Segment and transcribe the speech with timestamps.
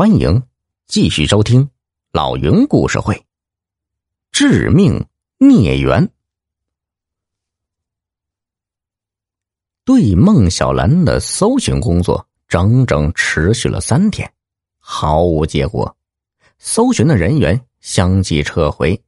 [0.00, 0.42] 欢迎
[0.86, 1.68] 继续收听
[2.10, 3.22] 老云故事会。
[4.32, 6.10] 致命孽缘。
[9.84, 14.32] 对孟小兰的搜寻工作整整持续了三天，
[14.78, 15.94] 毫无结果。
[16.58, 18.98] 搜寻的人员相继撤回。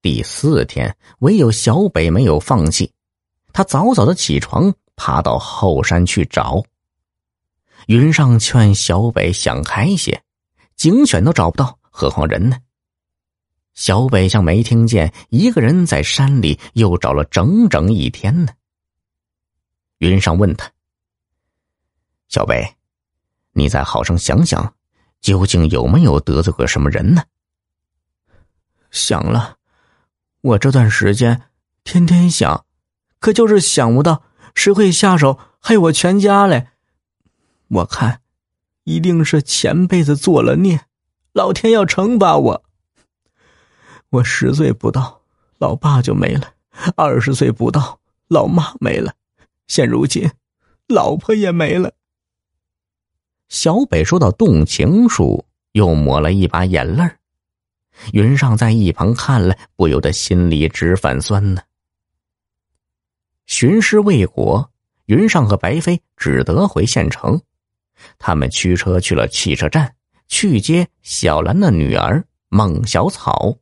[0.00, 2.92] 第四天，唯有小北没有放弃，
[3.52, 6.62] 他早早的起床，爬到后山去找。
[7.88, 10.22] 云上劝小北想开些，
[10.76, 12.58] 警犬都找不到，何况人呢？
[13.72, 18.52] 小北像没听见，一个人在山里又找了整整一天呢。
[20.00, 20.70] 云上问他
[22.28, 22.76] ：“小北，
[23.52, 24.74] 你再好生想想，
[25.22, 27.22] 究竟有没有得罪过什么人呢？”
[28.92, 29.56] 想了，
[30.42, 31.40] 我这段时间
[31.84, 32.66] 天天想，
[33.18, 34.24] 可就是想不到
[34.54, 36.68] 谁会下手害我全家嘞。
[37.68, 38.22] 我看，
[38.84, 40.80] 一定是前辈子做了孽，
[41.32, 42.64] 老天要惩罚我。
[44.10, 45.22] 我十岁不到，
[45.58, 46.54] 老爸就没了；
[46.96, 49.12] 二十岁不到，老妈没了；
[49.66, 50.30] 现如今，
[50.86, 51.92] 老婆也没了。
[53.50, 57.04] 小北说到动情处，又抹了一把眼泪
[58.12, 61.60] 云上在一旁看了，不由得心里直泛酸呢。
[63.44, 64.70] 寻尸未果，
[65.06, 67.40] 云上和白飞只得回县城。
[68.18, 69.94] 他们驱车去了汽车站，
[70.28, 73.56] 去接小兰的女儿孟小草。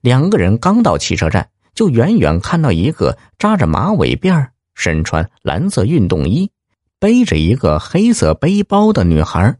[0.00, 6.50] 两个人刚到汽车站，就远远看到一个扎着马尾辫、身穿蓝色运动衣、
[6.98, 9.58] 背着一个黑色背包的女孩。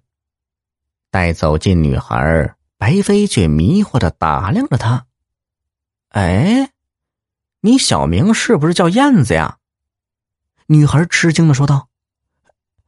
[1.11, 5.05] 待走进女孩，白飞却迷惑的打量着她
[6.09, 6.71] ：“哎，
[7.61, 9.59] 你小名是不是叫燕子呀？”
[10.69, 11.90] 女孩吃惊的说道。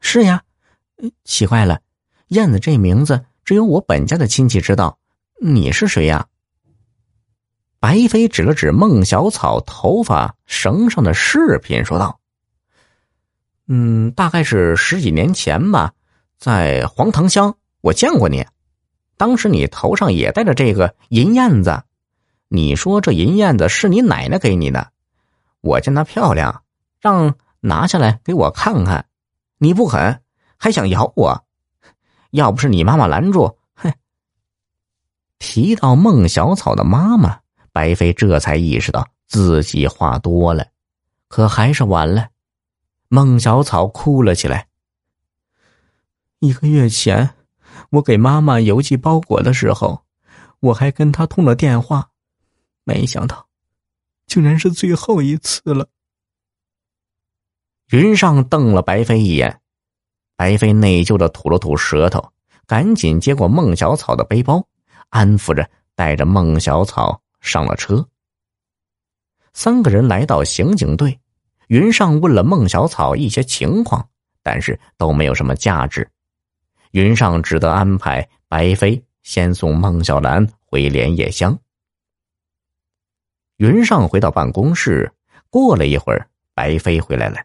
[0.05, 0.42] 是呀，
[1.25, 1.81] 奇怪了，
[2.27, 4.98] 燕子这名字只有我本家的亲戚知道。
[5.41, 6.27] 你是谁呀？
[7.78, 12.19] 白飞指了指孟小草头发绳上的饰品，说道
[13.69, 15.94] ：“嗯，大概是十几年前吧，
[16.37, 18.44] 在黄塘乡我见过你，
[19.16, 21.84] 当时你头上也戴着这个银燕子。
[22.48, 24.91] 你说这银燕子是你奶奶给你的，
[25.60, 26.65] 我见它漂亮，
[27.00, 29.06] 让拿下来给我看看。”
[29.62, 30.21] 你不肯，
[30.56, 31.45] 还想咬我？
[32.33, 33.95] 要不是你妈妈拦住，哼！
[35.39, 37.39] 提到孟小草的妈妈，
[37.71, 40.67] 白飞这才意识到自己话多了，
[41.28, 42.31] 可还是晚了。
[43.06, 44.67] 孟小草哭了起来。
[46.41, 47.31] 一个月前，
[47.91, 50.03] 我给妈妈邮寄包裹的时候，
[50.59, 52.11] 我还跟她通了电话，
[52.83, 53.47] 没想到，
[54.27, 55.89] 竟然是最后一次了。
[57.92, 59.60] 云上瞪了白飞一眼，
[60.34, 62.32] 白飞内疚的吐了吐舌头，
[62.66, 64.66] 赶紧接过孟小草的背包，
[65.10, 68.08] 安抚着，带着孟小草上了车。
[69.53, 71.20] 三个人来到刑警队，
[71.66, 74.09] 云上问了孟小草一些情况，
[74.42, 76.10] 但是都没有什么价值，
[76.92, 81.59] 云上只得安排白飞先送孟小兰回莲叶乡。
[83.59, 85.12] 云上回到办公室，
[85.50, 87.36] 过了一会儿，白飞回来了。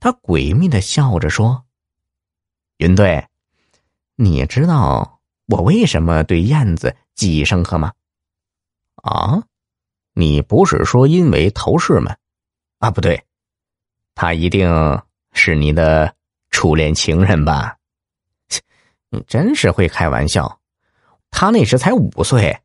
[0.00, 1.66] 他诡秘的笑着说
[2.78, 3.28] ：“云队，
[4.16, 7.92] 你知道我为什么对燕子记忆深刻吗？
[8.96, 9.42] 啊，
[10.14, 12.16] 你不是说因为头饰吗？
[12.78, 13.22] 啊，不对，
[14.14, 14.70] 他一定
[15.32, 16.14] 是你的
[16.48, 17.76] 初恋情人吧？
[19.10, 20.60] 你真是会开玩笑。
[21.30, 22.58] 他那时才五岁，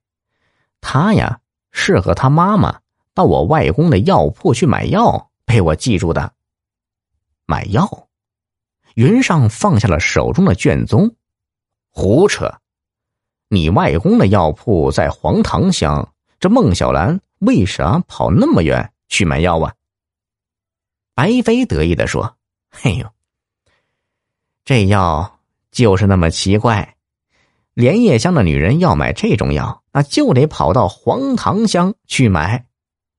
[0.79, 1.41] 他呀
[1.72, 2.79] 是和他妈妈
[3.13, 6.34] 到我外公的药铺去买药，被我记住的。”
[7.45, 8.07] 买药，
[8.95, 11.16] 云上放下了手中的卷宗，
[11.91, 12.51] 胡扯！
[13.50, 19.73] 你外公的药铺在黄塘乡，这孟小兰为啥跑那么远去买药啊？
[21.13, 22.38] 白飞得意的说
[22.72, 23.07] ：“嘿呦，
[24.63, 25.39] 这药
[25.72, 26.96] 就是那么奇怪，
[27.73, 32.66] 莲叶乡的女人要买这种药，那就得跑到黄塘乡去买。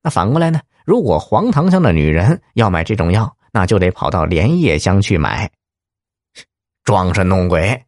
[0.03, 0.61] 那反过来呢？
[0.85, 5.51] 如果黄塘乡的女人要买这种药，那就得跑到莲叶乡去买，
[6.85, 7.87] 装神弄鬼。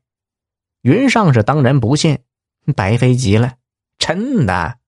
[0.81, 2.21] 云上是当然不信，
[2.75, 3.53] 白飞急了，
[3.99, 4.79] 真的，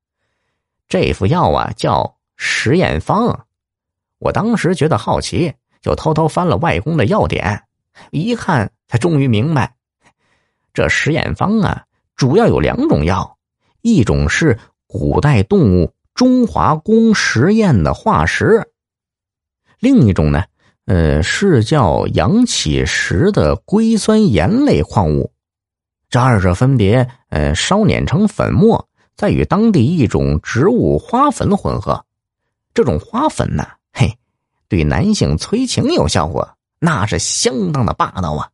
[0.88, 3.46] 这副药啊叫实验方。
[4.16, 7.64] 我当时觉得好奇，就偷偷翻了外公的药典，
[8.10, 9.74] 一看才终于明白，
[10.72, 11.84] 这实验方啊
[12.16, 13.36] 主要有两种药，
[13.82, 18.72] 一种是古代动物中华公实验的化石，
[19.78, 20.46] 另一种呢。
[20.90, 25.30] 呃，是叫阳起石的硅酸盐类矿物。
[26.08, 32.04] 这二者分别呃烧碾成粉末，再与当地一种植物花粉混合。
[32.74, 34.18] 这种花粉呢，嘿，
[34.68, 38.48] 对男性催情有效果，那是相当的霸道啊。